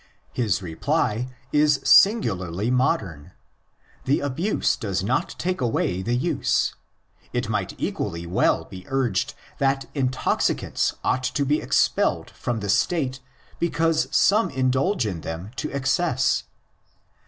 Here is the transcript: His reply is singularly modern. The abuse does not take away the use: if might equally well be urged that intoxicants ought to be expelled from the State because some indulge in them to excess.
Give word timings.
His 0.33 0.63
reply 0.63 1.27
is 1.51 1.79
singularly 1.83 2.71
modern. 2.71 3.33
The 4.05 4.19
abuse 4.21 4.75
does 4.75 5.03
not 5.03 5.35
take 5.37 5.61
away 5.61 6.01
the 6.01 6.15
use: 6.15 6.73
if 7.33 7.47
might 7.47 7.75
equally 7.77 8.25
well 8.25 8.65
be 8.65 8.83
urged 8.87 9.35
that 9.59 9.85
intoxicants 9.93 10.95
ought 11.03 11.23
to 11.25 11.45
be 11.45 11.61
expelled 11.61 12.31
from 12.31 12.61
the 12.61 12.69
State 12.69 13.19
because 13.59 14.07
some 14.09 14.49
indulge 14.49 15.05
in 15.05 15.21
them 15.21 15.51
to 15.57 15.69
excess. 15.69 16.45